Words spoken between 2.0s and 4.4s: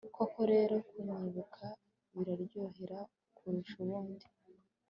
biryohera kurusha ubuki